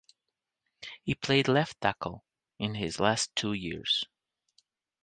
[1.03, 2.25] He played left tackle
[2.57, 4.03] in his last two years.